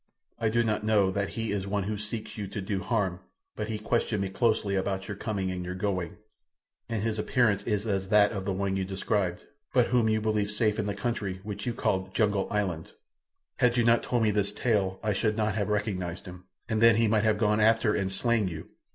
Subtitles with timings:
[0.39, 3.19] I do not know that he is one who seeks you to do you harm,
[3.55, 6.17] but he questioned me closely about your coming and your going,
[6.89, 9.45] and his appearance is as that of the one you described,
[9.75, 12.93] but whom you believed safe in the country which you called Jungle Island.
[13.57, 16.95] "Had you not told me this tale I should not have recognized him, and then
[16.95, 18.69] he might have gone after and slain you.